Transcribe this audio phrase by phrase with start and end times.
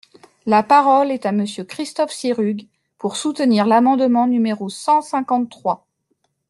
[0.47, 2.65] La parole est à Monsieur Christophe Sirugue,
[2.97, 5.85] pour soutenir l’amendement numéro cent cinquante-trois.